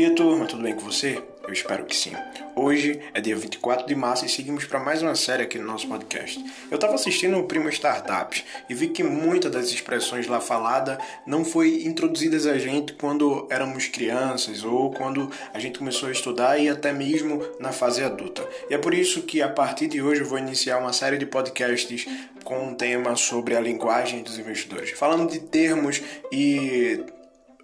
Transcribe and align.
dia, 0.00 0.14
turma. 0.14 0.46
Tudo 0.46 0.62
bem 0.62 0.74
com 0.74 0.80
você? 0.80 1.22
Eu 1.46 1.52
espero 1.52 1.84
que 1.84 1.94
sim. 1.94 2.12
Hoje 2.56 3.00
é 3.12 3.20
dia 3.20 3.36
24 3.36 3.86
de 3.86 3.94
março 3.94 4.24
e 4.24 4.30
seguimos 4.30 4.64
para 4.64 4.80
mais 4.80 5.02
uma 5.02 5.14
série 5.14 5.42
aqui 5.42 5.58
no 5.58 5.66
nosso 5.66 5.86
podcast. 5.86 6.42
Eu 6.70 6.76
estava 6.76 6.94
assistindo 6.94 7.36
o 7.36 7.44
Primo 7.44 7.68
Startups 7.68 8.42
e 8.66 8.74
vi 8.74 8.88
que 8.88 9.02
muitas 9.02 9.52
das 9.52 9.68
expressões 9.68 10.26
lá 10.26 10.40
faladas 10.40 10.96
não 11.26 11.44
foi 11.44 11.82
introduzidas 11.84 12.46
a 12.46 12.56
gente 12.56 12.94
quando 12.94 13.46
éramos 13.50 13.88
crianças 13.88 14.64
ou 14.64 14.90
quando 14.90 15.30
a 15.52 15.58
gente 15.58 15.78
começou 15.78 16.08
a 16.08 16.12
estudar 16.12 16.58
e 16.58 16.70
até 16.70 16.94
mesmo 16.94 17.44
na 17.58 17.70
fase 17.70 18.02
adulta. 18.02 18.42
E 18.70 18.74
é 18.74 18.78
por 18.78 18.94
isso 18.94 19.20
que 19.24 19.42
a 19.42 19.50
partir 19.50 19.86
de 19.86 20.00
hoje 20.00 20.22
eu 20.22 20.26
vou 20.26 20.38
iniciar 20.38 20.78
uma 20.78 20.94
série 20.94 21.18
de 21.18 21.26
podcasts 21.26 22.06
com 22.42 22.68
um 22.68 22.74
tema 22.74 23.16
sobre 23.16 23.54
a 23.54 23.60
linguagem 23.60 24.22
dos 24.22 24.38
investidores, 24.38 24.92
falando 24.92 25.30
de 25.30 25.40
termos 25.40 26.00
e 26.32 27.04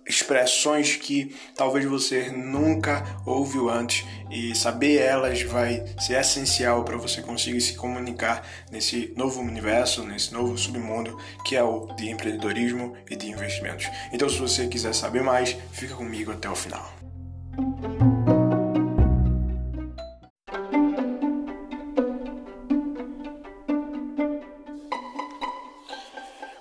expressões 0.07 0.97
que 0.97 1.35
talvez 1.55 1.85
você 1.85 2.31
nunca 2.31 3.05
ouviu 3.27 3.69
antes 3.69 4.05
e 4.31 4.55
saber 4.55 5.01
elas 5.01 5.43
vai 5.43 5.85
ser 6.01 6.21
essencial 6.21 6.85
para 6.85 6.97
você 6.97 7.21
conseguir 7.21 7.61
se 7.61 7.75
comunicar 7.75 8.47
nesse 8.71 9.13
novo 9.17 9.41
universo, 9.41 10.05
nesse 10.05 10.33
novo 10.33 10.57
submundo 10.57 11.19
que 11.45 11.57
é 11.57 11.63
o 11.63 11.87
de 11.97 12.09
empreendedorismo 12.09 12.97
e 13.11 13.17
de 13.17 13.29
investimentos. 13.29 13.89
Então, 14.13 14.29
se 14.29 14.39
você 14.39 14.69
quiser 14.69 14.95
saber 14.95 15.23
mais, 15.23 15.57
fica 15.73 15.95
comigo 15.95 16.31
até 16.31 16.49
o 16.49 16.55
final. 16.55 16.95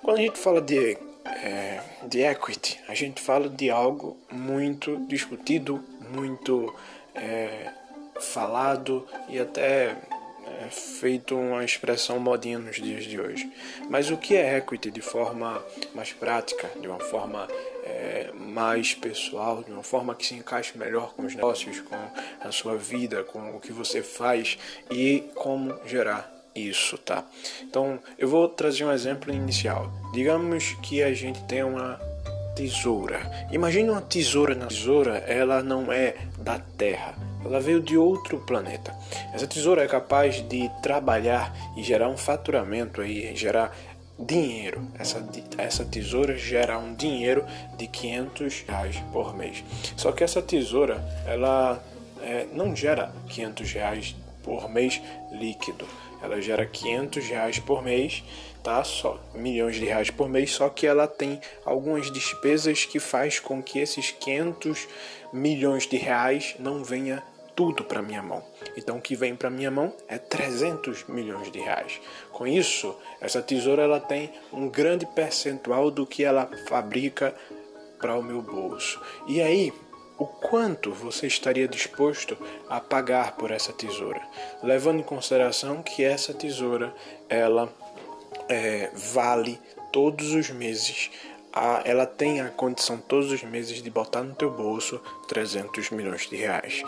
Quando 0.02 0.18
a 0.18 0.22
gente 0.22 0.38
fala 0.38 0.62
de 0.62 0.96
é, 1.26 1.80
de 2.06 2.22
equity, 2.22 2.78
a 2.88 2.94
gente 2.94 3.20
fala 3.20 3.48
de 3.48 3.70
algo 3.70 4.16
muito 4.30 4.96
discutido, 5.08 5.82
muito 6.10 6.74
é, 7.14 7.70
falado 8.20 9.06
e 9.28 9.38
até 9.38 9.96
é, 10.46 10.70
feito 10.70 11.36
uma 11.36 11.64
expressão 11.64 12.18
modinha 12.20 12.58
nos 12.58 12.76
dias 12.76 13.04
de 13.04 13.20
hoje. 13.20 13.50
Mas 13.90 14.10
o 14.10 14.16
que 14.16 14.36
é 14.36 14.56
equity 14.58 14.90
de 14.90 15.00
forma 15.00 15.62
mais 15.94 16.12
prática, 16.12 16.70
de 16.80 16.86
uma 16.86 17.00
forma 17.00 17.48
é, 17.84 18.30
mais 18.34 18.94
pessoal, 18.94 19.62
de 19.62 19.70
uma 19.70 19.82
forma 19.82 20.14
que 20.14 20.26
se 20.26 20.34
encaixe 20.34 20.76
melhor 20.78 21.14
com 21.14 21.24
os 21.24 21.34
negócios, 21.34 21.80
com 21.80 21.96
a 22.40 22.52
sua 22.52 22.76
vida, 22.76 23.24
com 23.24 23.56
o 23.56 23.60
que 23.60 23.72
você 23.72 24.02
faz 24.02 24.58
e 24.90 25.24
como 25.34 25.78
gerar 25.86 26.35
isso, 26.56 26.96
tá? 26.98 27.24
Então, 27.62 27.98
eu 28.18 28.28
vou 28.28 28.48
trazer 28.48 28.84
um 28.84 28.92
exemplo 28.92 29.32
inicial. 29.32 29.90
Digamos 30.12 30.76
que 30.82 31.02
a 31.02 31.12
gente 31.12 31.42
tem 31.44 31.62
uma 31.62 32.00
tesoura. 32.56 33.20
Imagine 33.52 33.90
uma 33.90 34.00
tesoura 34.00 34.54
na 34.54 34.66
tesoura, 34.66 35.18
ela 35.18 35.62
não 35.62 35.92
é 35.92 36.16
da 36.38 36.58
Terra. 36.58 37.14
Ela 37.44 37.60
veio 37.60 37.80
de 37.80 37.96
outro 37.96 38.38
planeta. 38.38 38.94
Essa 39.32 39.46
tesoura 39.46 39.84
é 39.84 39.86
capaz 39.86 40.36
de 40.48 40.70
trabalhar 40.82 41.54
e 41.76 41.82
gerar 41.82 42.08
um 42.08 42.16
faturamento 42.16 43.02
aí, 43.02 43.36
gerar 43.36 43.76
dinheiro. 44.18 44.88
Essa, 44.98 45.24
essa 45.58 45.84
tesoura 45.84 46.36
gera 46.36 46.78
um 46.78 46.94
dinheiro 46.94 47.44
de 47.76 47.86
500 47.86 48.64
reais 48.66 48.96
por 49.12 49.36
mês. 49.36 49.62
Só 49.96 50.10
que 50.10 50.24
essa 50.24 50.40
tesoura, 50.40 51.04
ela 51.26 51.80
é, 52.22 52.46
não 52.52 52.74
gera 52.74 53.12
500 53.28 53.72
reais 53.72 54.16
por 54.42 54.68
mês 54.70 55.00
líquido 55.32 55.86
ela 56.22 56.40
gera 56.40 56.66
500 56.66 57.26
reais 57.28 57.58
por 57.58 57.82
mês, 57.82 58.22
tá? 58.62 58.82
Só 58.84 59.20
milhões 59.34 59.76
de 59.76 59.84
reais 59.84 60.10
por 60.10 60.28
mês, 60.28 60.52
só 60.52 60.68
que 60.68 60.86
ela 60.86 61.06
tem 61.06 61.40
algumas 61.64 62.10
despesas 62.10 62.84
que 62.84 62.98
faz 62.98 63.38
com 63.38 63.62
que 63.62 63.78
esses 63.78 64.10
500 64.10 64.88
milhões 65.32 65.86
de 65.86 65.96
reais 65.96 66.56
não 66.58 66.82
venha 66.82 67.22
tudo 67.54 67.82
para 67.82 68.02
minha 68.02 68.22
mão. 68.22 68.44
Então 68.76 68.98
o 68.98 69.00
que 69.00 69.16
vem 69.16 69.34
para 69.34 69.48
minha 69.48 69.70
mão 69.70 69.92
é 70.06 70.18
300 70.18 71.04
milhões 71.08 71.50
de 71.50 71.58
reais. 71.58 72.00
Com 72.30 72.46
isso, 72.46 72.94
essa 73.20 73.40
tesoura 73.40 73.82
ela 73.82 73.98
tem 73.98 74.30
um 74.52 74.68
grande 74.68 75.06
percentual 75.06 75.90
do 75.90 76.06
que 76.06 76.22
ela 76.22 76.50
fabrica 76.68 77.34
para 77.98 78.14
o 78.14 78.22
meu 78.22 78.42
bolso. 78.42 79.00
E 79.26 79.40
aí, 79.40 79.72
o 80.18 80.26
quanto 80.26 80.92
você 80.92 81.26
estaria 81.26 81.68
disposto 81.68 82.36
a 82.68 82.80
pagar 82.80 83.36
por 83.36 83.50
essa 83.50 83.72
tesoura, 83.72 84.20
levando 84.62 85.00
em 85.00 85.04
consideração 85.04 85.82
que 85.82 86.02
essa 86.04 86.32
tesoura 86.32 86.94
ela 87.28 87.72
é, 88.48 88.90
vale 88.94 89.60
todos 89.92 90.32
os 90.32 90.50
meses, 90.50 91.10
ela 91.84 92.06
tem 92.06 92.40
a 92.40 92.48
condição 92.50 92.98
todos 92.98 93.32
os 93.32 93.42
meses 93.42 93.82
de 93.82 93.90
botar 93.90 94.22
no 94.22 94.34
teu 94.34 94.50
bolso 94.50 95.00
300 95.28 95.90
milhões 95.90 96.28
de 96.28 96.36
reais. 96.36 96.82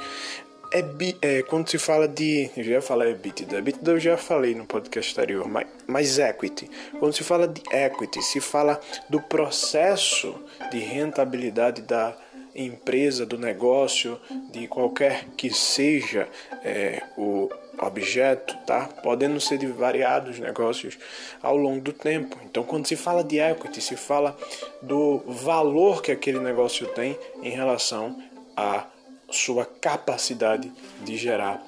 É, 0.70 0.84
é, 1.22 1.42
quando 1.42 1.70
se 1.70 1.78
fala 1.78 2.06
de. 2.06 2.50
Eu 2.54 2.62
já 2.62 2.82
falei 2.82 3.12
EBITDA. 3.12 3.58
EBITDA 3.58 3.90
eu 3.92 4.00
já 4.00 4.16
falei 4.18 4.54
no 4.54 4.66
podcast 4.66 5.18
anterior, 5.18 5.48
mas, 5.48 5.66
mas 5.86 6.18
equity. 6.18 6.70
Quando 6.98 7.14
se 7.14 7.24
fala 7.24 7.48
de 7.48 7.62
equity, 7.74 8.20
se 8.22 8.38
fala 8.38 8.78
do 9.08 9.18
processo 9.18 10.34
de 10.70 10.78
rentabilidade 10.78 11.80
da 11.80 12.14
empresa, 12.64 13.24
do 13.24 13.38
negócio, 13.38 14.18
de 14.50 14.66
qualquer 14.66 15.26
que 15.36 15.50
seja 15.50 16.28
é, 16.64 17.02
o 17.16 17.48
objeto, 17.80 18.56
tá? 18.66 18.88
Podendo 19.02 19.40
ser 19.40 19.58
de 19.58 19.66
variados 19.66 20.38
negócios 20.38 20.98
ao 21.42 21.56
longo 21.56 21.80
do 21.80 21.92
tempo. 21.92 22.36
Então, 22.44 22.64
quando 22.64 22.86
se 22.86 22.96
fala 22.96 23.22
de 23.22 23.38
equity, 23.38 23.80
se 23.80 23.96
fala 23.96 24.36
do 24.82 25.18
valor 25.26 26.02
que 26.02 26.10
aquele 26.10 26.40
negócio 26.40 26.86
tem 26.88 27.18
em 27.42 27.50
relação 27.50 28.20
à 28.56 28.86
sua 29.30 29.64
capacidade 29.64 30.72
de 31.04 31.16
gerar 31.16 31.62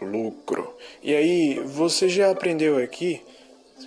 lucro. 0.00 0.76
E 1.02 1.14
aí, 1.14 1.60
você 1.64 2.08
já 2.08 2.30
aprendeu 2.30 2.78
aqui 2.78 3.22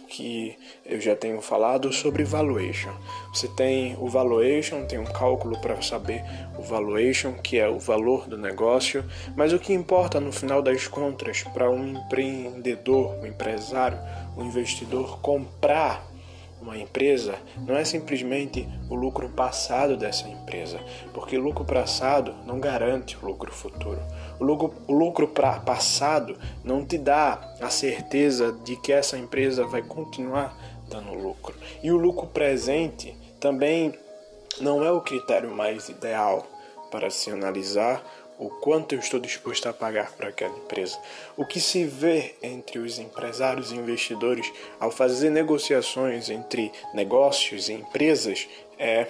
que 0.08 0.58
eu 0.86 1.00
já 1.00 1.16
tenho 1.16 1.42
falado 1.42 1.92
sobre 1.92 2.24
valuation. 2.24 2.92
Você 3.34 3.48
tem 3.50 3.96
o 4.00 4.08
valuation, 4.08 4.86
tem 4.86 5.00
um 5.00 5.06
cálculo 5.06 5.59
para 5.59 5.81
saber 5.81 6.24
o 6.58 6.62
valuation, 6.62 7.34
que 7.34 7.59
é 7.59 7.68
o 7.68 7.80
valor 7.80 8.28
do 8.28 8.38
negócio, 8.38 9.04
mas 9.36 9.54
o 9.54 9.59
que 9.59 9.74
importa 9.74 10.20
no 10.20 10.31
final 10.31 10.62
das 10.62 10.88
contas 10.88 11.44
para 11.44 11.70
um 11.70 11.88
empreendedor, 11.88 13.16
um 13.22 13.26
empresário, 13.26 13.98
um 14.38 14.46
investidor 14.46 15.20
comprar 15.20 16.12
uma 16.63 16.78
empresa 16.78 17.35
não 17.57 17.75
é 17.75 17.84
simplesmente 17.84 18.68
o 18.90 18.96
lucro 18.96 19.29
passado 19.29 19.97
dessa 19.97 20.28
empresa, 20.28 20.79
porque 21.13 21.38
lucro 21.38 21.66
passado 21.66 22.34
não 22.46 22.59
garante 22.59 23.18
o 23.22 23.25
lucro 23.25 23.51
futuro. 23.51 24.00
O 24.40 24.44
lucro, 24.44 24.74
o 24.88 24.94
lucro 24.94 25.28
pra, 25.28 25.59
passado 25.59 26.38
não 26.63 26.85
te 26.85 26.97
dá 26.97 27.56
a 27.62 27.69
certeza 27.69 28.51
de 28.63 28.78
que 28.78 28.94
essa 28.94 29.18
empresa 29.18 29.66
vai 29.66 29.81
continuar 29.81 30.57
dando 30.90 31.13
lucro. 31.13 31.53
E 31.84 31.91
o 31.91 31.97
lucro 31.97 32.28
presente 32.28 33.16
também 33.40 33.94
não 34.62 34.84
é 34.84 34.91
o 34.91 35.01
critério 35.01 35.51
mais 35.51 35.90
ideal 35.90 36.47
para 36.90 37.09
se 37.09 37.30
analisar 37.30 38.03
o 38.44 38.50
quanto 38.50 38.94
eu 38.94 39.00
estou 39.00 39.22
disposto 39.22 39.70
a 39.70 39.74
pagar 39.74 40.12
para 40.12 40.28
aquela 40.28 40.58
empresa. 40.58 41.00
O 41.38 41.46
que 41.46 41.62
se 41.62 41.86
vê 41.86 42.36
entre 42.44 42.78
os 42.78 43.00
empresários 43.00 43.72
e 43.72 43.76
investidores 43.76 44.52
ao 44.80 44.92
fazer 44.92 45.30
negociações 45.30 46.30
entre 46.30 46.70
negócios 46.94 47.70
e 47.70 47.74
empresas 47.74 48.50
é 48.78 49.08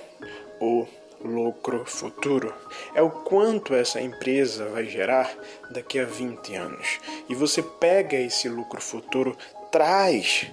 o 0.62 0.86
lucro 1.20 1.84
futuro. 1.84 2.54
É 2.94 3.02
o 3.02 3.10
quanto 3.10 3.74
essa 3.74 4.00
empresa 4.00 4.66
vai 4.70 4.86
gerar 4.86 5.36
daqui 5.72 6.00
a 6.00 6.06
20 6.06 6.56
anos. 6.56 7.00
E 7.28 7.34
você 7.34 7.64
pega 7.64 8.16
esse 8.16 8.48
lucro 8.48 8.80
futuro, 8.80 9.36
traz 9.72 10.46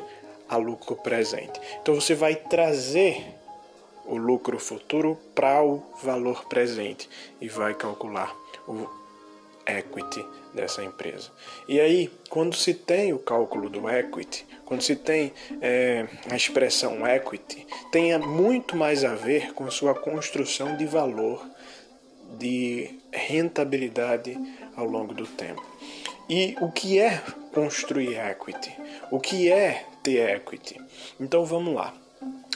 a 0.48 0.56
lucro 0.56 0.97
presente. 0.97 1.60
Então 1.82 1.94
você 1.94 2.14
vai 2.14 2.34
trazer 2.34 3.22
o 4.06 4.16
lucro 4.16 4.59
futuro 4.59 5.18
para 5.34 5.62
o 5.62 5.82
valor 6.03 6.47
presente 6.47 7.09
e 7.41 7.48
vai 7.48 7.74
calcular 7.74 8.40
o 8.66 8.89
equity 9.66 10.24
dessa 10.54 10.83
empresa. 10.83 11.30
E 11.68 11.80
aí, 11.80 12.10
quando 12.28 12.57
se 12.57 12.74
tem 12.74 13.12
o 13.12 13.18
cálculo 13.18 13.68
do 13.68 13.89
equity, 13.89 14.47
quando 14.65 14.83
se 14.83 14.97
tem 14.97 15.33
é, 15.60 16.07
a 16.30 16.36
expressão 16.36 17.07
equity, 17.07 17.66
tem 17.91 18.16
muito 18.18 18.77
mais 18.77 19.04
a 19.04 19.15
ver 19.15 19.53
com 19.54 19.71
sua 19.71 19.95
construção 19.95 20.77
de 20.77 20.86
valor, 20.86 21.45
de 22.39 22.98
rentabilidade 23.12 24.36
ao 24.77 24.86
longo 24.86 25.15
do 25.15 25.27
tempo. 25.27 25.65
E 26.28 26.56
o 26.60 26.71
que 26.71 26.98
é 26.98 27.21
construir 27.53 28.16
equity? 28.16 28.72
O 29.10 29.18
que 29.18 29.51
é 29.51 29.84
ter 30.03 30.36
equity? 30.36 30.80
Então 31.18 31.45
vamos 31.45 31.74
lá. 31.74 31.92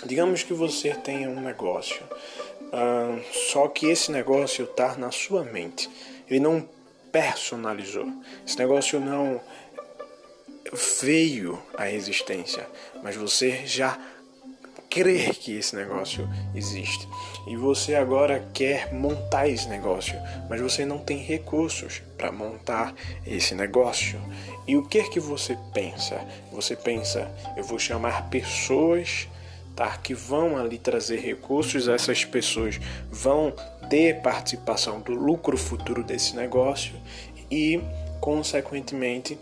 Digamos 0.07 0.43
que 0.43 0.53
você 0.53 0.95
tenha 0.95 1.29
um 1.29 1.41
negócio, 1.41 2.03
uh, 2.75 3.23
só 3.51 3.69
que 3.69 3.87
esse 3.87 4.11
negócio 4.11 4.65
está 4.65 4.97
na 4.97 5.11
sua 5.11 5.45
mente. 5.45 5.89
Ele 6.29 6.41
não 6.41 6.69
personalizou. 7.13 8.07
Esse 8.47 8.59
negócio 8.59 8.99
não 8.99 9.41
veio 11.01 11.63
à 11.77 11.91
existência, 11.91 12.67
mas 13.03 13.15
você 13.15 13.65
já 13.65 13.99
crer 14.95 15.35
que 15.35 15.57
esse 15.57 15.75
negócio 15.75 16.29
existe. 16.55 17.09
E 17.49 17.57
você 17.57 17.97
agora 17.97 18.49
quer 18.55 18.95
montar 18.95 19.49
esse 19.49 19.69
negócio, 19.69 20.15
mas 20.49 20.61
você 20.61 20.85
não 20.85 20.99
tem 20.99 21.19
recursos 21.19 22.01
para 22.17 22.31
montar 22.31 22.95
esse 23.27 23.57
negócio. 23.57 24.21
E 24.69 24.77
o 24.77 24.87
que 24.87 24.99
é 24.99 25.09
que 25.09 25.19
você 25.19 25.59
pensa? 25.73 26.21
Você 26.53 26.77
pensa, 26.77 27.29
eu 27.57 27.65
vou 27.65 27.79
chamar 27.79 28.31
pessoas 28.31 29.29
que 30.03 30.15
vão 30.15 30.57
ali 30.57 30.79
trazer 30.79 31.19
recursos, 31.19 31.89
essas 31.89 32.25
pessoas 32.25 32.81
vão 33.11 33.53
ter 33.91 34.21
participação 34.23 35.01
do 35.01 35.13
lucro 35.13 35.57
futuro 35.57 36.03
desse 36.03 36.37
negócio 36.37 36.95
e, 37.51 37.81
consequentemente, 38.21 39.39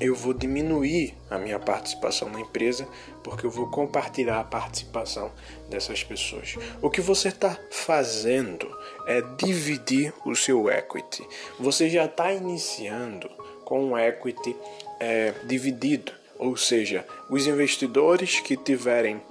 eu 0.00 0.14
vou 0.14 0.34
diminuir 0.34 1.14
a 1.30 1.38
minha 1.38 1.58
participação 1.58 2.28
na 2.28 2.40
empresa 2.40 2.86
porque 3.22 3.46
eu 3.46 3.50
vou 3.50 3.70
compartilhar 3.70 4.40
a 4.40 4.44
participação 4.44 5.30
dessas 5.70 6.02
pessoas. 6.02 6.56
O 6.82 6.90
que 6.90 7.00
você 7.00 7.28
está 7.28 7.58
fazendo 7.70 8.70
é 9.06 9.22
dividir 9.38 10.12
o 10.24 10.34
seu 10.34 10.68
equity. 10.68 11.26
Você 11.58 11.88
já 11.88 12.04
está 12.04 12.32
iniciando 12.32 13.30
com 13.64 13.82
um 13.84 13.98
equity 13.98 14.54
é, 15.00 15.32
dividido, 15.44 16.12
ou 16.38 16.56
seja, 16.56 17.06
os 17.30 17.46
investidores 17.46 18.40
que 18.40 18.56
tiverem 18.56 19.22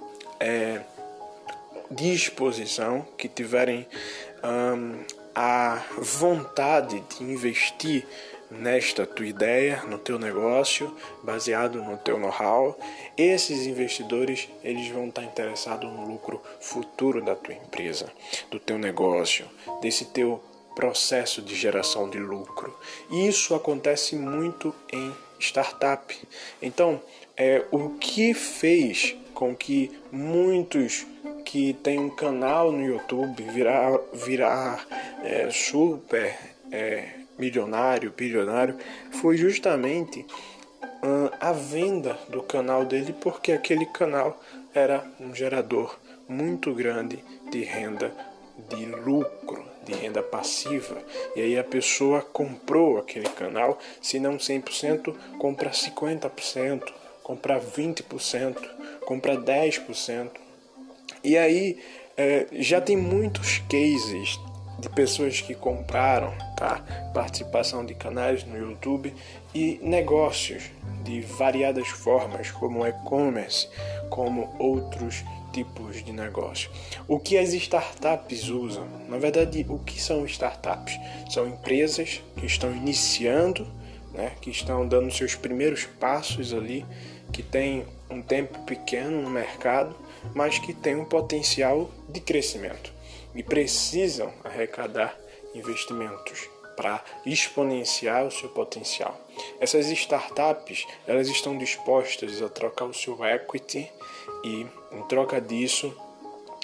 é, 0.44 0.82
disposição, 1.90 3.08
que 3.18 3.30
tiverem 3.30 3.88
hum, 4.44 5.04
a 5.34 5.82
vontade 5.98 7.02
de 7.02 7.24
investir 7.24 8.06
nesta 8.52 9.08
tua 9.08 9.26
ideia, 9.26 9.82
no 9.88 9.98
teu 9.98 10.20
negócio, 10.20 10.96
baseado 11.24 11.82
no 11.82 11.98
teu 11.98 12.20
know-how, 12.20 12.78
esses 13.18 13.66
investidores 13.66 14.50
eles 14.64 14.90
vão 14.90 15.08
estar 15.08 15.24
interessados 15.24 15.92
no 15.92 16.06
lucro 16.06 16.42
futuro 16.60 17.24
da 17.24 17.36
tua 17.36 17.54
empresa, 17.54 18.12
do 18.52 18.60
teu 18.60 18.78
negócio, 18.78 19.50
desse 19.82 20.06
teu 20.06 20.44
processo 20.76 21.42
de 21.42 21.56
geração 21.56 22.10
de 22.10 22.20
lucro. 22.20 22.78
E 23.10 23.28
isso 23.28 23.56
acontece 23.56 24.16
muito 24.16 24.76
em 24.92 25.16
startup. 25.40 26.16
Então, 26.62 27.02
é 27.36 27.64
o 27.72 27.92
que 27.92 28.34
fez 28.34 29.16
com 29.44 29.54
que 29.54 29.92
muitos 30.10 31.06
que 31.44 31.74
têm 31.74 32.00
um 32.00 32.10
canal 32.10 32.72
no 32.72 32.82
YouTube 32.82 33.44
virar, 33.44 34.00
virar 34.14 34.88
é, 35.22 35.50
super 35.52 36.34
é, 36.72 37.10
milionário, 37.38 38.14
bilionário, 38.16 38.78
foi 39.20 39.36
justamente 39.36 40.26
a 41.42 41.52
venda 41.52 42.18
do 42.30 42.42
canal 42.42 42.86
dele, 42.86 43.14
porque 43.20 43.52
aquele 43.52 43.86
canal 43.86 44.42
era 44.74 45.04
um 45.20 45.36
gerador 45.36 46.00
muito 46.26 46.74
grande 46.74 47.22
de 47.52 47.66
renda 47.66 48.16
de 48.70 48.86
lucro, 48.86 49.66
de 49.84 49.92
renda 49.92 50.24
passiva. 50.24 50.98
E 51.36 51.42
aí 51.42 51.60
a 51.60 51.66
pessoa 51.66 52.22
comprou 52.22 52.98
aquele 52.98 53.28
canal, 53.28 53.78
se 54.02 54.22
não 54.22 54.38
100%, 54.38 55.14
compra 55.38 55.72
50%, 55.72 56.94
compra 57.24 57.60
20%, 57.60 58.58
compra 59.04 59.38
10%. 59.38 60.30
E 61.24 61.38
aí 61.38 61.80
é, 62.18 62.48
já 62.54 62.82
tem 62.82 62.98
muitos 62.98 63.60
cases 63.70 64.40
de 64.80 64.90
pessoas 64.90 65.40
que 65.40 65.54
compraram 65.54 66.34
tá? 66.58 66.84
participação 67.14 67.86
de 67.86 67.94
canais 67.94 68.44
no 68.44 68.58
YouTube 68.58 69.14
e 69.54 69.80
negócios 69.82 70.64
de 71.04 71.22
variadas 71.22 71.88
formas, 71.88 72.52
como 72.52 72.86
e-commerce, 72.86 73.68
como 74.10 74.54
outros 74.60 75.24
tipos 75.52 76.04
de 76.04 76.12
negócio. 76.12 76.70
O 77.08 77.20
que 77.20 77.38
as 77.38 77.54
startups 77.54 78.50
usam? 78.50 78.88
Na 79.08 79.18
verdade, 79.18 79.66
o 79.70 79.78
que 79.80 80.02
são 80.02 80.26
startups? 80.26 80.98
São 81.30 81.48
empresas 81.48 82.22
que 82.38 82.46
estão 82.46 82.72
iniciando, 82.72 83.68
né, 84.14 84.32
que 84.42 84.50
estão 84.50 84.88
dando 84.88 85.12
seus 85.12 85.36
primeiros 85.36 85.86
passos 85.86 86.54
ali, 86.54 86.86
que 87.34 87.44
têm 87.44 87.86
um 88.10 88.22
tempo 88.22 88.60
pequeno 88.60 89.22
no 89.22 89.30
mercado, 89.30 89.96
mas 90.34 90.60
que 90.60 90.74
têm 90.74 90.96
um 90.96 91.04
potencial 91.04 91.90
de 92.08 92.22
crescimento 92.22 92.94
e 93.36 93.42
precisam 93.42 94.32
arrecadar 94.44 95.18
investimentos 95.54 96.48
para 96.78 97.04
exponenciar 97.26 98.26
o 98.26 98.32
seu 98.32 98.50
potencial. 98.50 99.20
Essas 99.60 99.88
startups, 99.88 100.86
elas 101.08 101.28
estão 101.28 101.58
dispostas 101.58 102.42
a 102.42 102.50
trocar 102.50 102.86
o 102.86 102.94
seu 102.94 103.24
equity 103.26 103.92
e 104.44 104.66
em 104.92 105.04
troca 105.08 105.42
disso, 105.42 105.96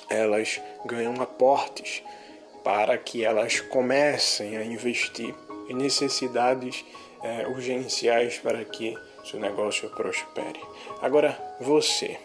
elas 0.10 0.60
ganham 0.86 1.20
aportes 1.22 2.04
para 2.64 2.98
que 2.98 3.24
elas 3.24 3.60
comecem 3.60 4.58
a 4.58 4.64
investir 4.64 5.34
em 5.68 5.74
necessidades 5.74 6.84
é, 7.22 7.48
urgenciais 7.48 8.38
para 8.38 8.64
que 8.66 8.98
seu 9.26 9.40
negócio 9.40 9.90
prospere. 9.90 10.60
Agora, 11.02 11.38
você 11.60 12.18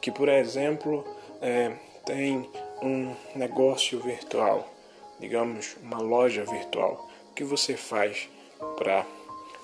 que, 0.00 0.10
por 0.10 0.28
exemplo, 0.28 1.04
é, 1.40 1.72
tem 2.04 2.48
um 2.82 3.14
negócio 3.34 4.00
virtual, 4.00 4.68
digamos, 5.18 5.76
uma 5.82 5.98
loja 5.98 6.44
virtual, 6.44 7.08
o 7.30 7.34
que 7.34 7.44
você 7.44 7.76
faz 7.76 8.28
para 8.76 9.06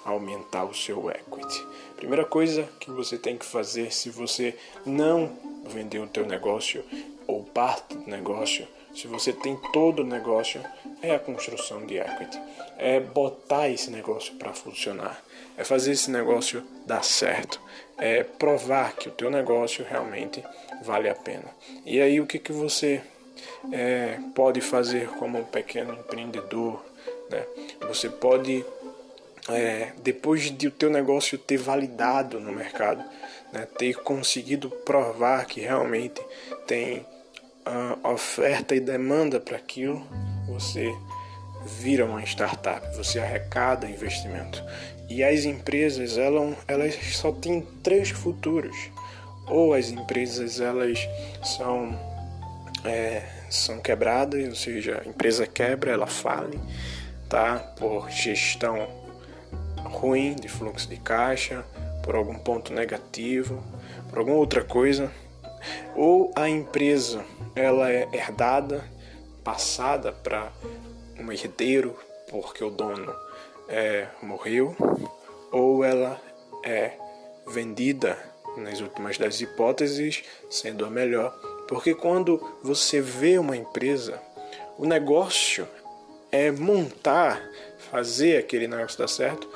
aumentar 0.04 0.64
o 0.64 0.74
seu 0.74 1.10
equity? 1.10 1.66
Primeira 1.96 2.24
coisa 2.24 2.64
que 2.78 2.90
você 2.90 3.16
tem 3.16 3.36
que 3.36 3.44
fazer 3.44 3.92
se 3.92 4.10
você 4.10 4.56
não 4.84 5.36
vendeu 5.64 6.04
o 6.04 6.08
teu 6.08 6.26
negócio 6.26 6.84
ou 7.26 7.42
parte 7.42 7.96
do 7.96 8.10
negócio, 8.10 8.66
se 8.96 9.06
você 9.06 9.30
tem 9.30 9.56
todo 9.72 10.00
o 10.00 10.06
negócio, 10.06 10.58
é 11.02 11.14
a 11.14 11.18
construção 11.18 11.84
de 11.84 11.98
equity. 11.98 12.40
É 12.78 12.98
botar 12.98 13.68
esse 13.68 13.90
negócio 13.90 14.34
para 14.36 14.54
funcionar. 14.54 15.22
É 15.56 15.64
fazer 15.64 15.92
esse 15.92 16.10
negócio 16.10 16.62
dar 16.86 17.04
certo. 17.04 17.60
É 17.98 18.22
provar 18.22 18.96
que 18.96 19.08
o 19.08 19.12
teu 19.12 19.30
negócio 19.30 19.84
realmente 19.86 20.42
vale 20.82 21.10
a 21.10 21.14
pena. 21.14 21.44
E 21.84 22.00
aí 22.00 22.20
o 22.22 22.26
que, 22.26 22.38
que 22.38 22.52
você 22.52 23.02
é, 23.70 24.18
pode 24.34 24.62
fazer 24.62 25.08
como 25.10 25.38
um 25.38 25.44
pequeno 25.44 25.92
empreendedor? 25.92 26.82
Né? 27.30 27.44
Você 27.88 28.08
pode, 28.08 28.64
é, 29.50 29.92
depois 29.98 30.50
de 30.50 30.68
o 30.68 30.70
teu 30.70 30.88
negócio 30.88 31.36
ter 31.36 31.58
validado 31.58 32.40
no 32.40 32.50
mercado, 32.50 33.04
né, 33.52 33.66
ter 33.78 33.94
conseguido 33.96 34.70
provar 34.70 35.44
que 35.44 35.60
realmente 35.60 36.20
tem 36.66 37.04
oferta 38.04 38.74
e 38.74 38.80
demanda 38.80 39.40
para 39.40 39.56
aquilo, 39.56 40.06
você 40.46 40.94
vira 41.66 42.04
uma 42.04 42.22
startup, 42.22 42.94
você 42.96 43.18
arrecada 43.18 43.88
investimento. 43.88 44.62
E 45.08 45.22
as 45.22 45.44
empresas, 45.44 46.16
elas, 46.16 46.56
elas 46.66 46.94
só 47.12 47.32
têm 47.32 47.60
três 47.82 48.10
futuros. 48.10 48.76
Ou 49.48 49.74
as 49.74 49.90
empresas 49.90 50.60
elas 50.60 50.98
são, 51.44 51.98
é, 52.84 53.22
são 53.48 53.80
quebradas, 53.80 54.48
ou 54.48 54.54
seja, 54.54 55.02
a 55.04 55.08
empresa 55.08 55.46
quebra, 55.46 55.92
ela 55.92 56.06
fale, 56.06 56.58
tá? 57.28 57.58
Por 57.78 58.10
gestão 58.10 58.88
ruim 59.84 60.34
de 60.34 60.48
fluxo 60.48 60.88
de 60.88 60.96
caixa, 60.96 61.64
por 62.02 62.16
algum 62.16 62.34
ponto 62.34 62.72
negativo, 62.72 63.62
por 64.08 64.18
alguma 64.18 64.36
outra 64.36 64.64
coisa, 64.64 65.10
ou 65.94 66.32
a 66.34 66.48
empresa 66.48 67.24
ela 67.54 67.90
é 67.90 68.08
herdada, 68.12 68.84
passada 69.42 70.12
para 70.12 70.52
um 71.18 71.30
herdeiro 71.32 71.96
porque 72.28 72.62
o 72.62 72.70
dono 72.70 73.14
é, 73.68 74.08
morreu, 74.22 74.76
ou 75.52 75.84
ela 75.84 76.20
é 76.64 76.92
vendida 77.46 78.18
nas 78.56 78.80
últimas 78.80 79.18
das 79.18 79.40
hipóteses, 79.40 80.24
sendo 80.50 80.84
a 80.84 80.90
melhor, 80.90 81.30
porque 81.68 81.94
quando 81.94 82.42
você 82.62 83.00
vê 83.00 83.38
uma 83.38 83.56
empresa, 83.56 84.20
o 84.78 84.86
negócio 84.86 85.68
é 86.32 86.50
montar, 86.50 87.40
fazer 87.90 88.38
aquele 88.38 88.66
negócio 88.66 88.98
dar 88.98 89.08
certo 89.08 89.48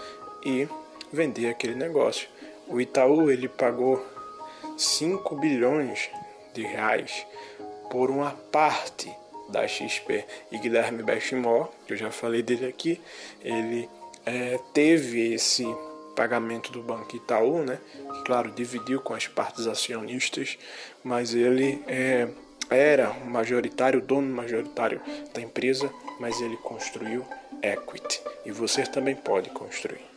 e 0.44 0.68
vender 1.12 1.48
aquele 1.48 1.74
negócio. 1.74 2.28
O 2.68 2.80
Itaú 2.80 3.30
ele 3.30 3.48
pagou 3.48 4.04
5 4.76 5.36
bilhões 5.36 6.10
de 6.54 6.62
reais 6.62 7.26
por 7.90 8.10
uma 8.10 8.30
parte 8.30 9.10
da 9.48 9.66
XP. 9.66 10.24
E 10.50 10.58
Guilherme 10.58 11.02
Benchimol, 11.02 11.72
que 11.86 11.92
eu 11.92 11.96
já 11.96 12.10
falei 12.10 12.42
dele 12.42 12.66
aqui, 12.66 13.00
ele 13.42 13.88
é, 14.24 14.58
teve 14.72 15.34
esse 15.34 15.66
pagamento 16.14 16.70
do 16.70 16.82
Banco 16.82 17.16
Itaú, 17.16 17.64
né? 17.64 17.78
Que, 18.14 18.24
claro, 18.24 18.50
dividiu 18.50 19.00
com 19.00 19.14
as 19.14 19.26
partes 19.26 19.66
acionistas, 19.66 20.58
mas 21.02 21.34
ele 21.34 21.82
é, 21.86 22.28
era 22.68 23.10
o 23.10 23.26
majoritário, 23.26 24.00
dono 24.00 24.34
majoritário 24.34 25.00
da 25.34 25.40
empresa, 25.40 25.90
mas 26.18 26.40
ele 26.40 26.56
construiu 26.58 27.24
equity. 27.62 28.22
E 28.44 28.52
você 28.52 28.82
também 28.82 29.16
pode 29.16 29.50
construir. 29.50 30.09